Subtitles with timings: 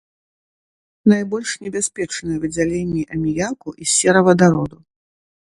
[1.11, 4.77] Найбольш небяспечныя выдзяленні аміяку і серавадароду.